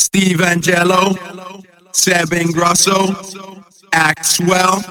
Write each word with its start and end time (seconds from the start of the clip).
Steve 0.00 0.40
Angello, 0.40 1.14
Seb 1.92 2.32
Ingrosso, 2.32 3.14
Axwell, 3.92 4.82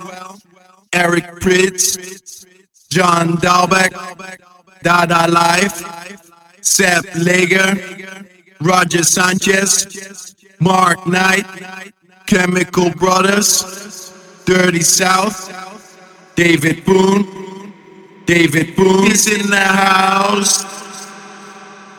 Eric 0.93 1.39
Prydz, 1.41 2.45
John 2.91 3.35
Dahlbäck, 3.37 3.91
Dada 4.83 5.25
Life, 5.27 5.83
Seth 6.61 7.15
Lager, 7.15 7.75
Roger 8.61 9.03
Sanchez, 9.03 10.35
Mark 10.59 11.03
Knight, 11.07 11.47
Chemical 12.27 12.91
Brothers, 12.91 14.13
Dirty 14.45 14.83
South, 14.83 15.49
David 16.35 16.85
Boone, 16.85 17.73
David 18.27 18.75
Boone 18.75 19.11
is 19.11 19.27
in 19.27 19.49
the 19.49 19.57
house. 19.57 20.88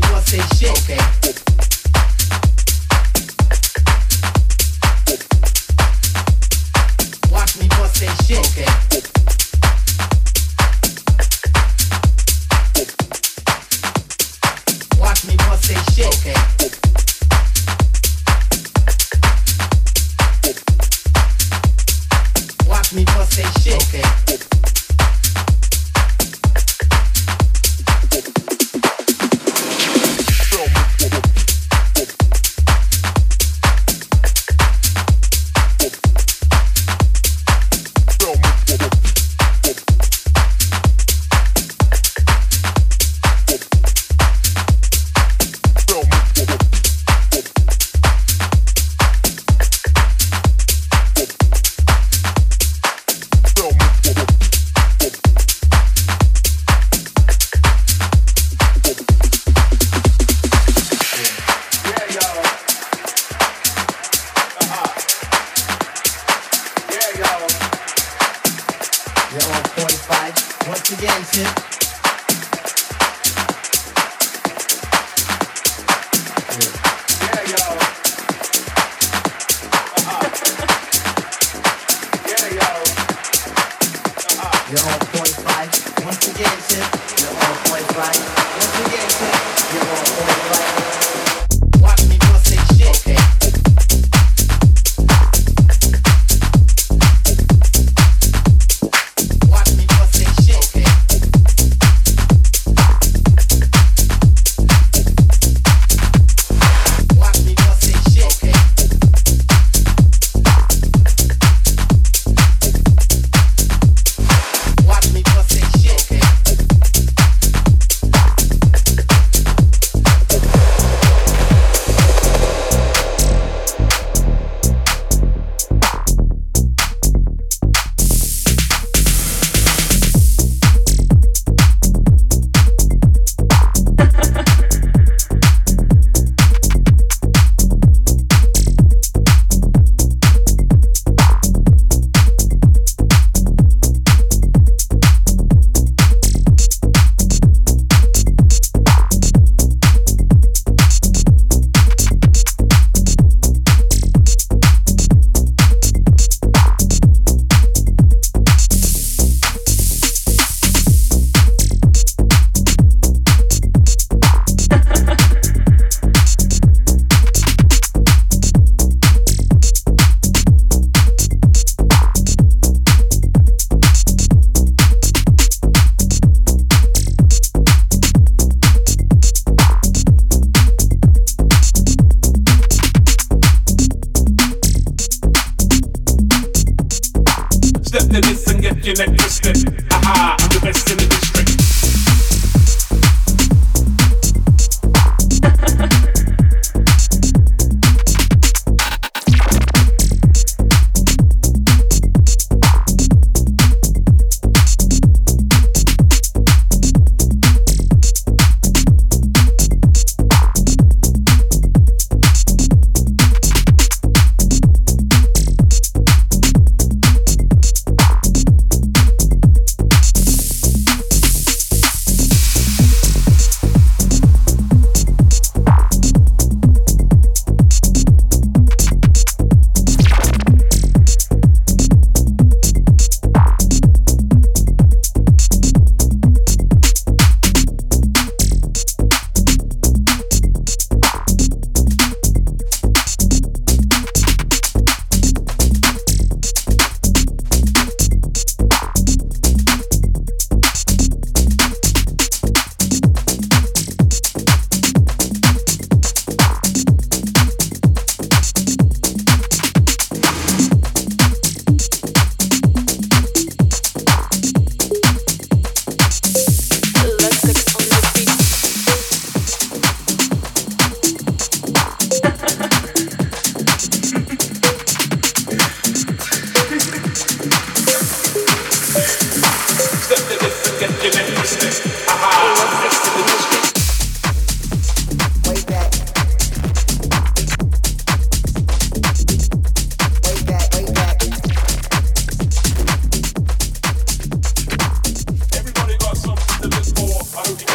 me, 0.00 0.06
you 0.06 0.12
wanna 0.12 0.26
say 0.26 0.40
shit. 0.56 0.70
Okay. 0.70 1.67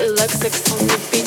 electric 0.04 0.54
on 0.72 0.88
the 0.88 1.00
beat. 1.12 1.23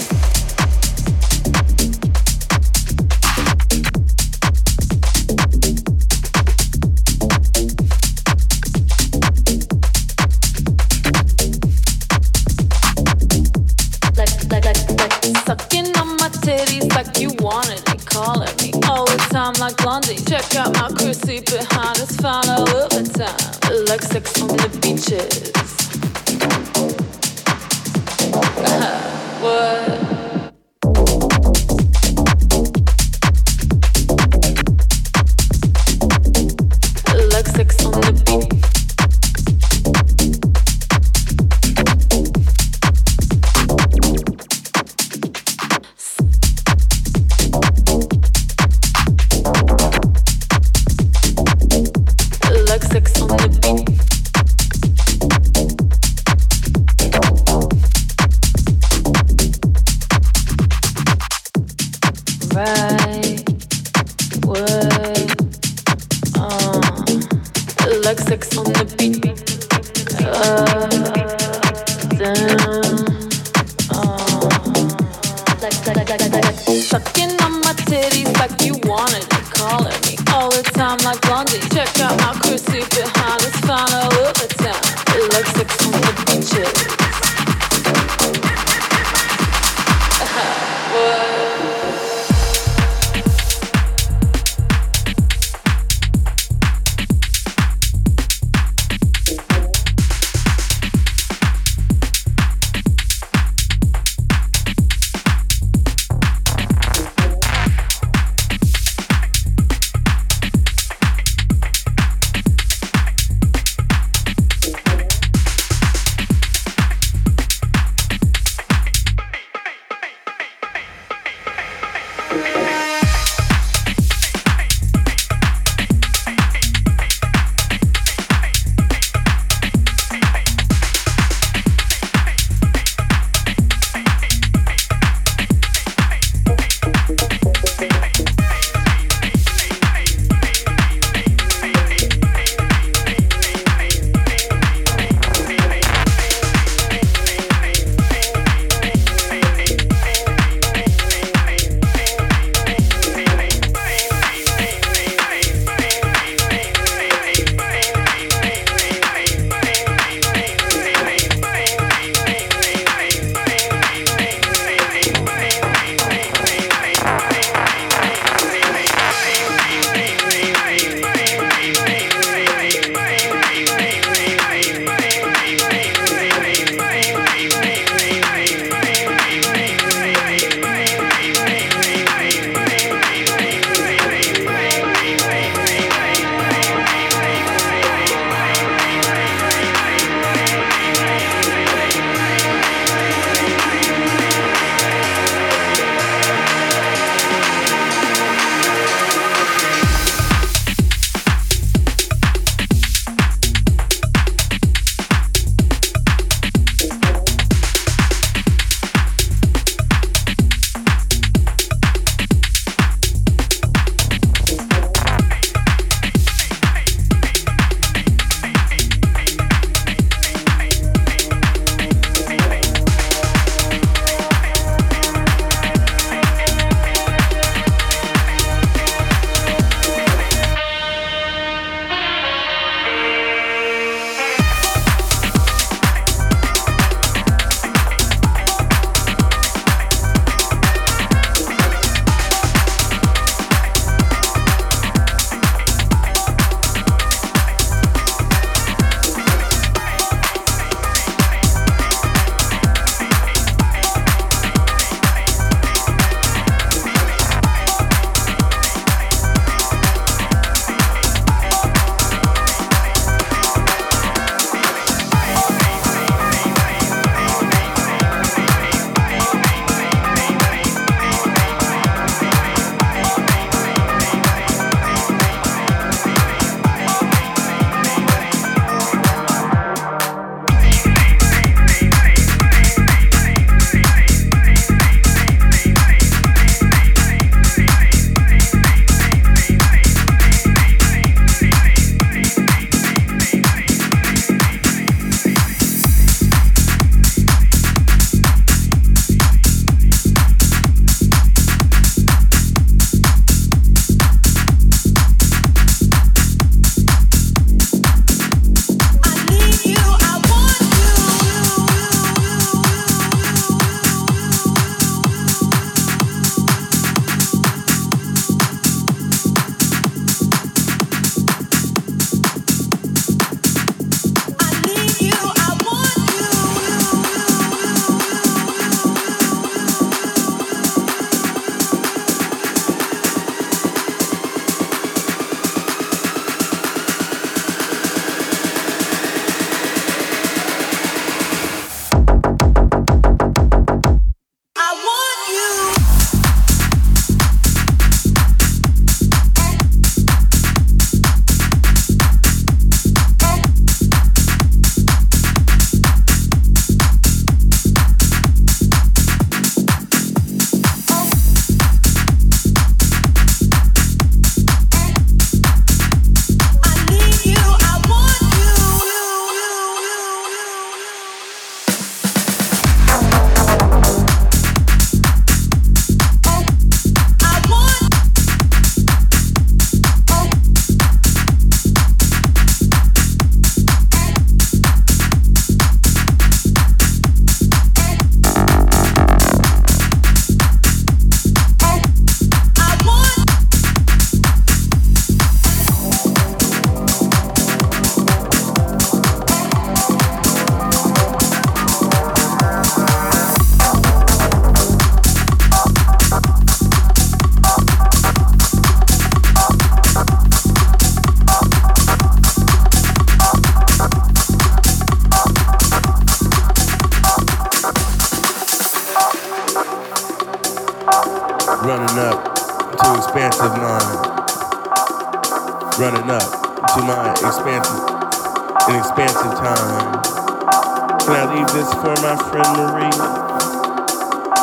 For 431.80 431.94
my 432.00 432.16
friend 432.30 432.50
Marie? 432.56 432.90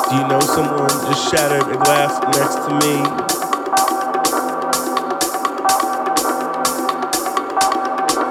Do 0.10 0.15
you 0.17 0.28
know 0.28 0.39
someone 0.41 0.89
just 1.08 1.32
shattered 1.32 1.67
a 1.67 1.78
glass 1.78 2.13
next 2.38 2.62
to 2.65 2.72
me? 2.82 2.93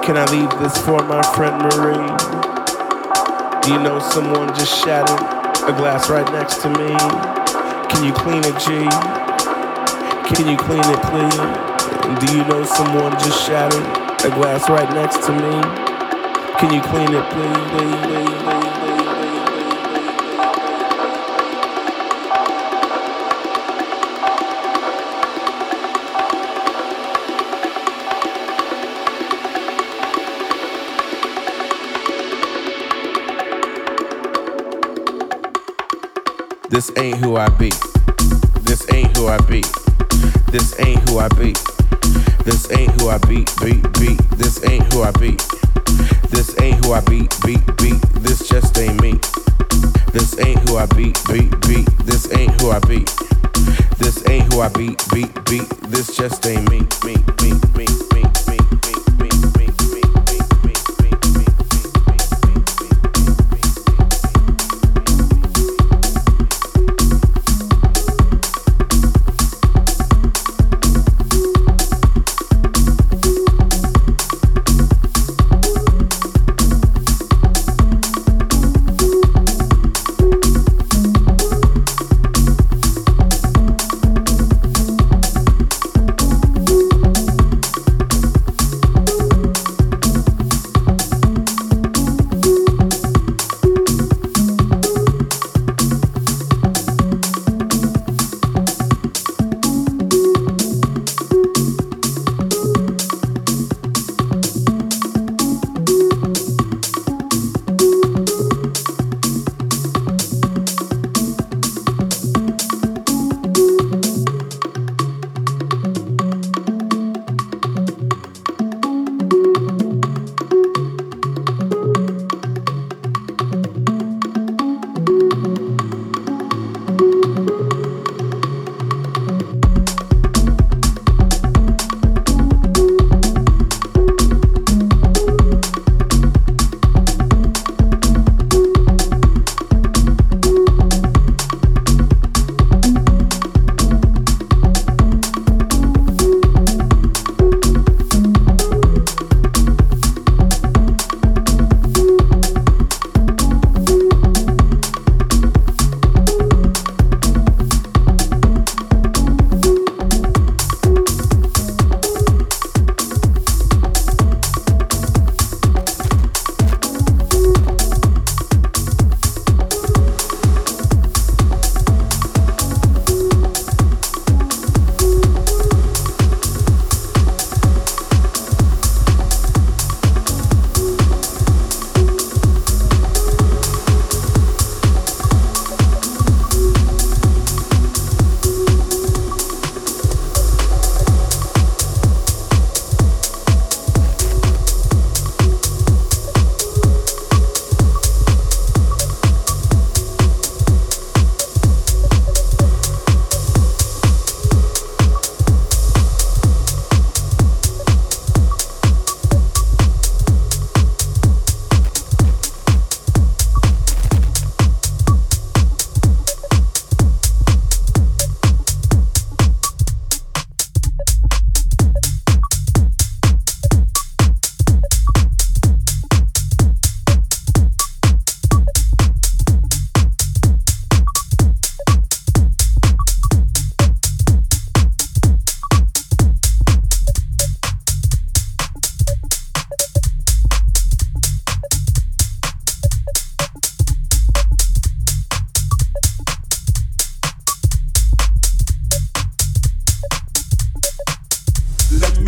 Can 0.05 0.15
I 0.17 0.25
leave 0.31 0.49
this 0.59 0.77
for 0.85 1.03
my 1.03 1.21
friend 1.35 1.61
Marie? 1.63 2.15
Do 3.61 3.73
you 3.73 3.79
know 3.79 3.99
someone 3.99 4.47
just 4.55 4.73
shattered 4.83 5.19
a 5.67 5.73
glass 5.73 6.09
right 6.09 6.29
next 6.31 6.61
to 6.61 6.69
me? 6.69 6.95
Can 7.89 8.03
you 8.05 8.13
clean 8.13 8.43
it, 8.45 8.57
G? 8.59 8.87
Can 10.33 10.47
you 10.47 10.57
clean 10.57 10.83
it, 10.85 11.01
please? 11.11 11.73
Do 12.19 12.37
you 12.37 12.43
know 12.45 12.63
someone 12.63 13.11
just 13.19 13.45
shattered 13.45 13.83
a 14.25 14.33
glass 14.35 14.69
right 14.69 14.89
next 14.93 15.25
to 15.25 15.31
me? 15.33 15.61
Can 16.59 16.73
you 16.73 16.81
clean 16.81 17.13
it, 17.13 17.25
please? 17.31 17.57
please, 17.71 17.95
please, 18.05 18.43
please? 18.43 18.82
This 36.73 36.91
ain't 36.97 37.17
who 37.17 37.35
I 37.35 37.47
be. 37.49 37.69
This 38.61 38.91
ain't 38.91 39.15
who 39.15 39.27
I 39.27 39.37
be. 39.41 39.61
This 40.51 40.73
ain't 40.79 41.07
who 41.07 41.19
I 41.19 41.27
be. 41.27 41.53
This 42.45 42.67
ain't 42.71 42.89
who 42.99 43.09
I 43.09 43.19
be. 43.19 43.45
Be 43.61 43.79
be. 43.99 44.15
This 44.37 44.59
ain't 44.67 44.91
who 44.91 45.03
I 45.03 45.11
be. 45.11 45.37
This 46.31 46.59
ain't 46.59 46.83
who 46.83 46.93
I 46.93 47.01
be. 47.01 47.27
Be 47.45 47.57
be. 47.77 47.93
This 48.21 48.49
just 48.49 48.75
ain't 48.79 48.99
me. 49.03 49.19
This 50.13 50.39
ain't 50.39 50.67
who 50.67 50.77
I 50.77 50.87
be. 50.87 51.13
Be 51.29 51.45
be. 51.67 51.83
This 52.05 52.35
ain't 52.35 52.59
who 52.59 52.71
I 52.71 52.79
be. 52.79 53.05
This 53.99 54.27
ain't 54.27 54.51
who 54.51 54.61
I 54.61 54.69
be. 54.69 54.97
Be 55.13 55.27
be. 55.45 55.59
This 55.89 56.15
just 56.17 56.43
ain't 56.47 56.67
me. 56.71 56.79
Me 57.05 57.13
me 57.43 57.53
me 57.77 57.85
me. 58.15 58.32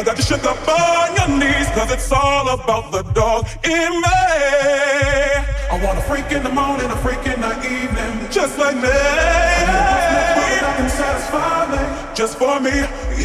I 0.00 0.02
got 0.02 0.16
you 0.16 0.24
shook 0.24 0.44
up 0.44 0.56
on 0.66 1.14
your 1.14 1.28
knees, 1.38 1.68
cause 1.76 1.92
it's 1.92 2.10
all 2.10 2.48
about 2.48 2.90
the 2.90 3.02
dog 3.12 3.46
in 3.62 3.92
me. 4.00 4.08
I 5.68 5.78
want 5.84 5.98
a 5.98 6.02
freak 6.08 6.32
in 6.32 6.42
the 6.42 6.48
morning, 6.48 6.90
a 6.90 6.96
freak 7.04 7.20
in 7.26 7.38
the 7.38 7.52
evening, 7.60 8.30
just 8.30 8.56
like 8.56 8.76
me. 8.76 8.88
me. 11.68 12.14
Just 12.14 12.38
for 12.38 12.58
me, 12.60 12.70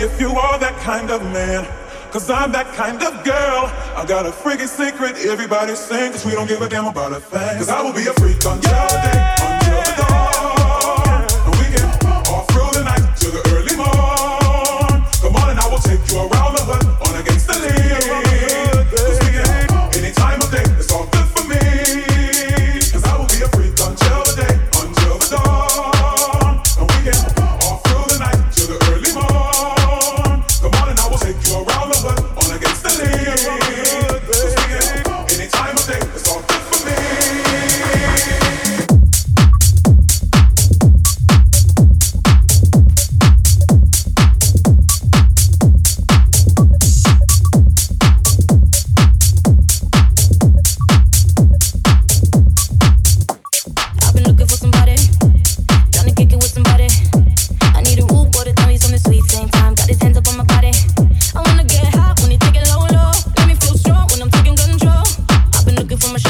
if 0.04 0.20
you 0.20 0.32
are 0.32 0.60
that 0.60 0.76
kind 0.84 1.12
of 1.12 1.24
man. 1.32 1.66
Cause 2.12 2.30
I'm 2.30 2.52
that 2.52 2.68
kind 2.76 3.02
of 3.02 3.24
girl. 3.24 3.72
I 3.96 4.04
got 4.06 4.26
a 4.26 4.32
freaking 4.32 4.68
secret, 4.68 5.16
everybody 5.26 5.76
sing, 5.76 6.12
cause 6.12 6.26
we 6.26 6.34
don't 6.34 6.48
give 6.48 6.62
a 6.62 6.68
damn 6.68 6.88
about 6.88 7.14
a 7.14 7.22
thing. 7.22 7.58
Cause 7.58 7.70
I 7.70 7.82
will 7.82 7.94
be 7.94 8.06
a 8.08 8.14
freak 8.16 8.46
on 8.46 8.62
your 8.62 8.88
day. 8.90 9.25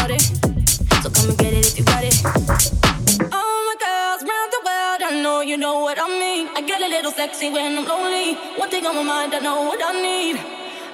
So 0.05 1.09
come 1.09 1.29
and 1.29 1.37
get 1.39 1.51
it 1.51 1.65
if 1.65 1.79
you 1.79 1.83
got 1.83 2.03
it. 2.03 2.13
All 3.33 3.59
my 3.65 3.75
girls 3.81 4.21
round 4.21 4.49
the 4.53 4.61
world, 4.61 5.01
I 5.01 5.19
know 5.23 5.41
you 5.41 5.57
know 5.57 5.79
what 5.79 5.97
I 5.99 6.05
mean. 6.07 6.47
I 6.53 6.61
get 6.61 6.79
a 6.79 6.87
little 6.87 7.09
sexy 7.09 7.49
when 7.49 7.75
I'm 7.75 7.85
lonely. 7.87 8.35
One 8.61 8.69
thing 8.69 8.85
on 8.85 8.95
my 8.95 9.01
mind, 9.01 9.33
I 9.33 9.39
know 9.39 9.63
what 9.63 9.81
I 9.81 9.93
need. 9.97 10.37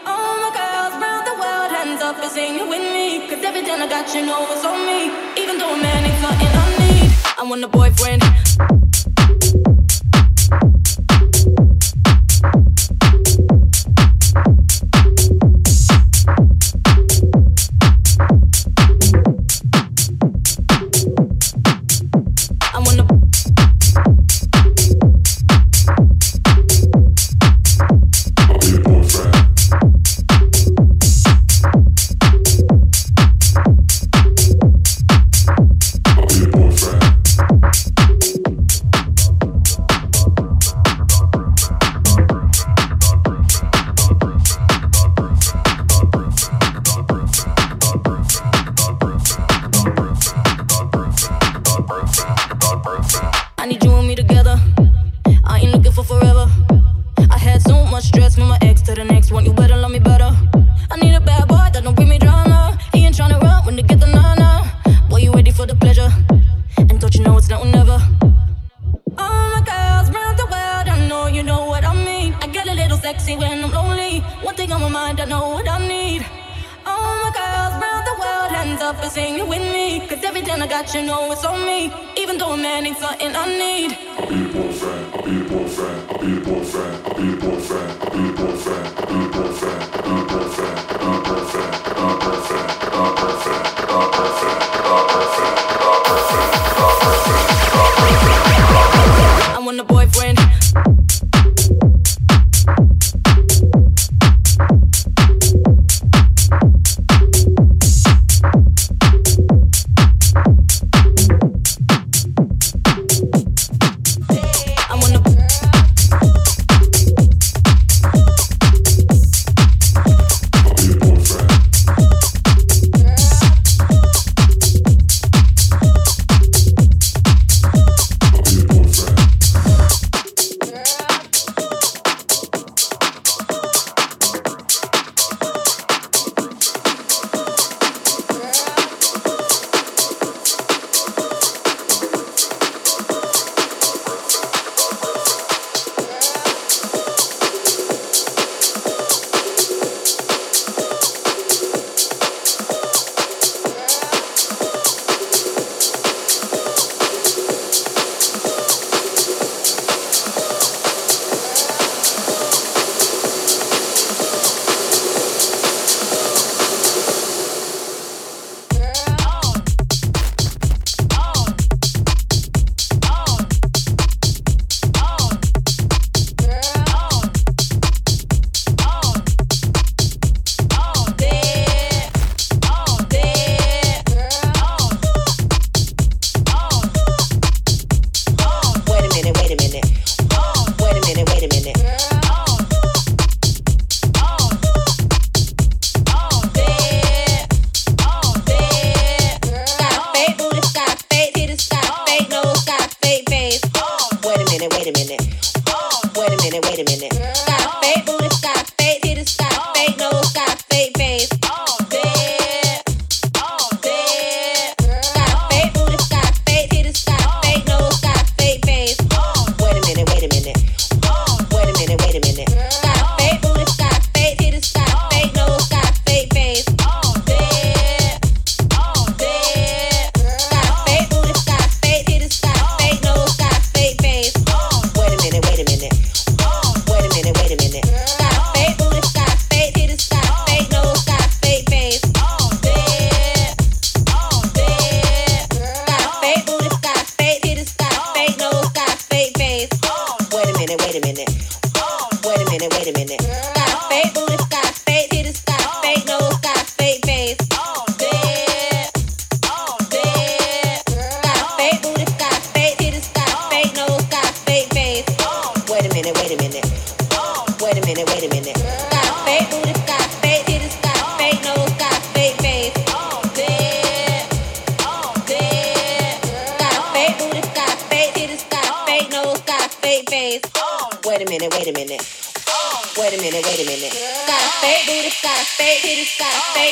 All 0.07 0.39
my 0.39 0.51
girls 0.55 0.95
round 0.95 1.27
the 1.27 1.35
world, 1.35 1.71
hands 1.75 2.01
up 2.01 2.23
is 2.23 2.31
sing 2.31 2.55
with 2.69 2.87
me. 2.95 3.27
Cause 3.27 3.43
every 3.43 3.63
time 3.67 3.81
I 3.83 3.89
got 3.89 4.07
you 4.15 4.25
know 4.25 4.47
it's 4.47 4.63
on 4.63 4.79
me. 4.87 5.11
Even 5.35 5.57
though 5.59 5.75
a 5.75 5.81
man 5.81 6.05
ain't 6.07 6.21
nothing 6.23 6.47
I 6.47 6.67
need. 6.79 7.11
I 7.37 7.43
want 7.43 7.65
a 7.65 7.67
boyfriend. 7.67 8.23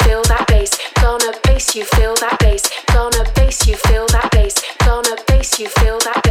feel 0.03 0.23
that 0.25 0.47
bass, 0.49 0.79
gonna 1.01 1.33
bass 1.45 1.75
you 1.77 1.85
feel 1.85 2.15
that 2.17 2.39
bass, 2.41 2.63
gonna 2.93 3.25
bass 3.35 3.67
you 3.69 3.77
feel 3.77 4.07
that 4.09 4.31
bass, 4.33 4.55
gonna 4.85 5.17
bass 5.27 5.59
you 5.61 5.69
feel 5.69 5.99
that 6.01 6.24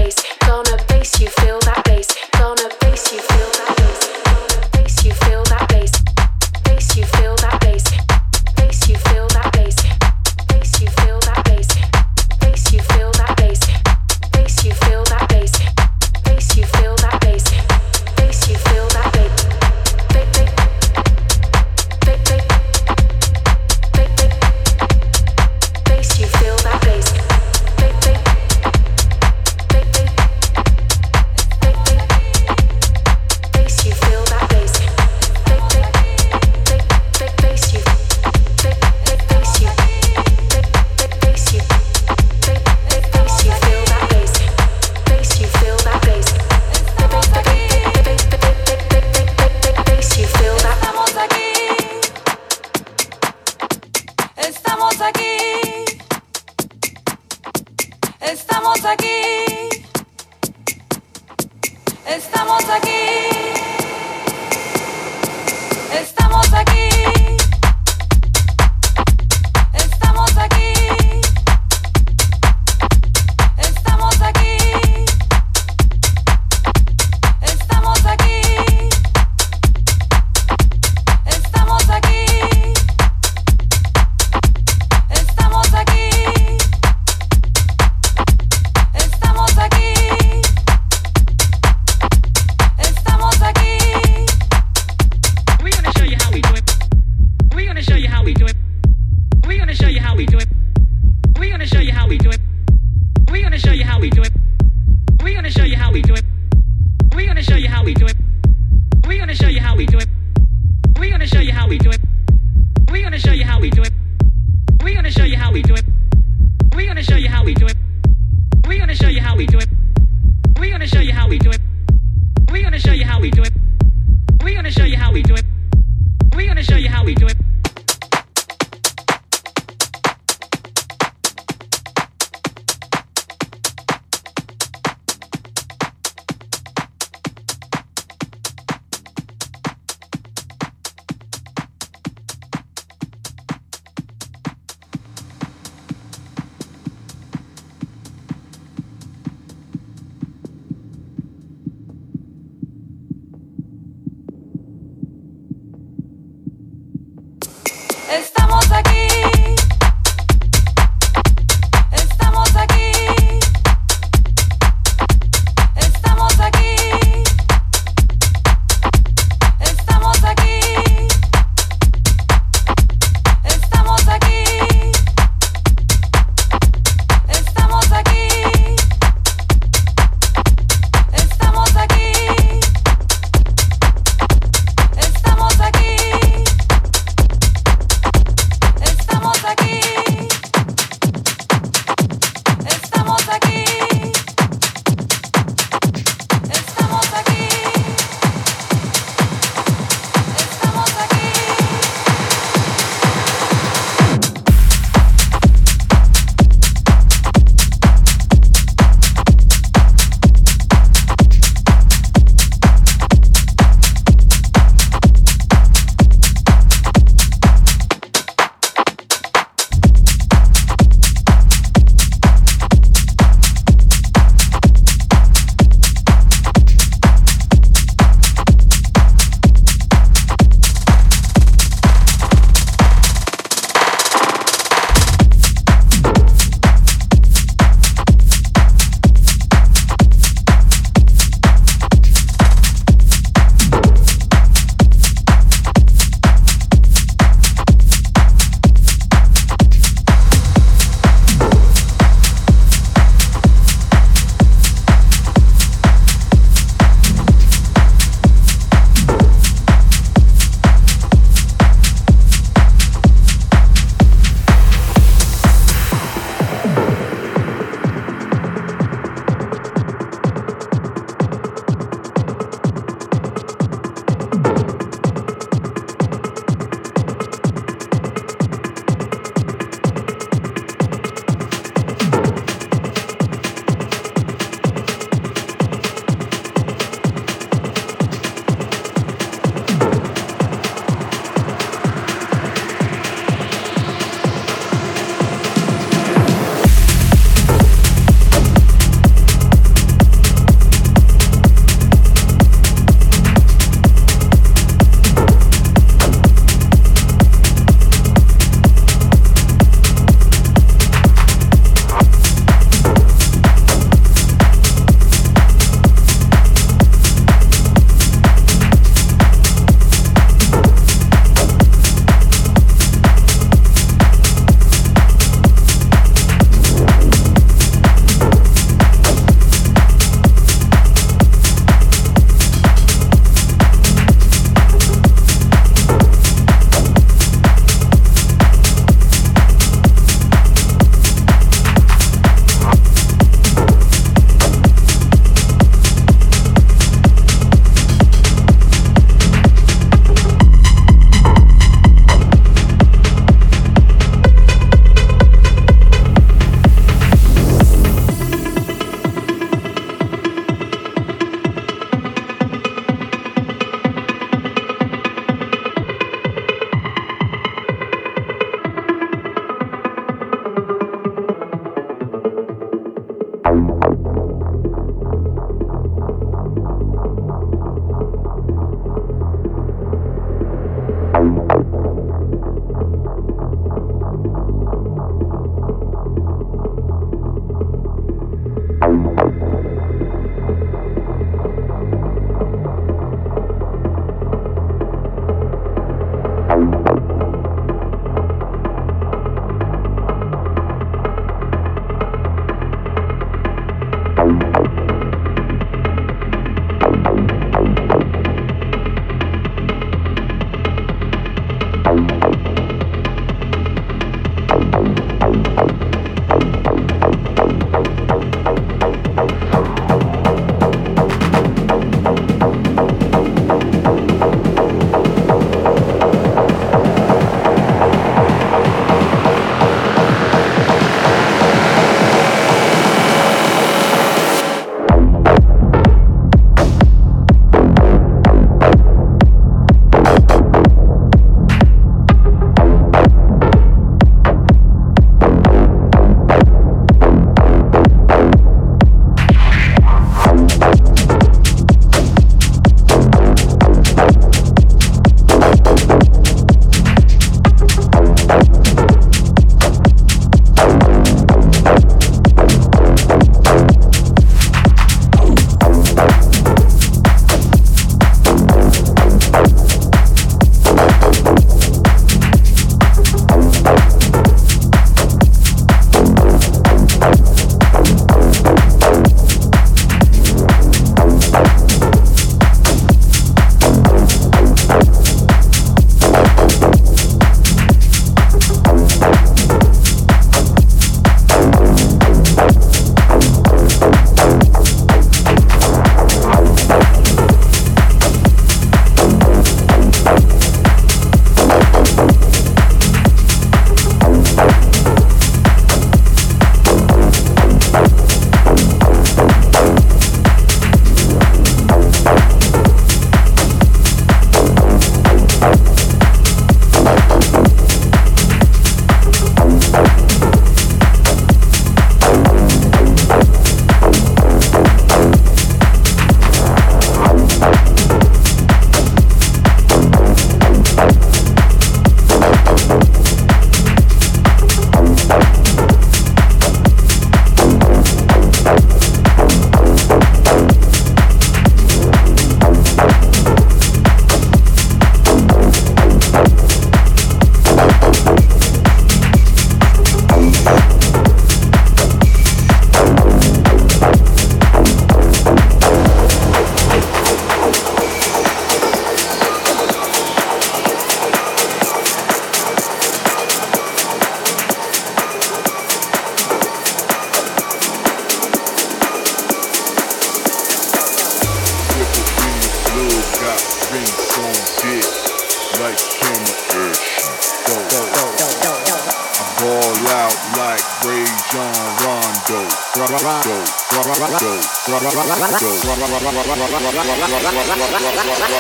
Rondo, 588.14 588.38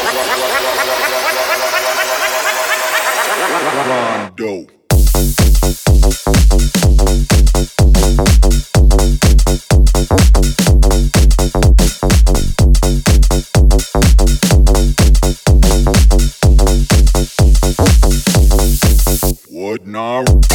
Rondo. 19.85 20.52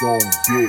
What 0.00 0.22
now? 0.48 0.66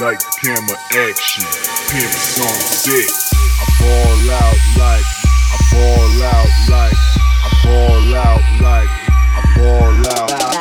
Lights, 0.00 0.38
camera, 0.38 0.78
action, 0.92 1.44
pimps 1.90 2.38
on 2.38 2.60
set. 2.70 3.10
I 3.58 3.66
fall 3.80 4.30
out 4.30 4.60
like, 4.78 5.04
I 5.50 5.58
fall 5.72 6.22
out 6.22 6.52
like, 6.70 6.94
I 7.42 7.50
fall 7.64 8.14
out 8.14 8.44
like, 8.62 8.88
I 9.10 9.42
fall 9.56 10.06
out, 10.22 10.53